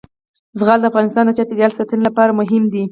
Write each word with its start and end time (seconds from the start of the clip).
زغال 0.59 0.79
د 0.81 0.85
افغانستان 0.91 1.23
د 1.25 1.31
چاپیریال 1.37 1.71
ساتنې 1.77 2.03
لپاره 2.07 2.37
مهم 2.39 2.63
دي. 2.73 2.79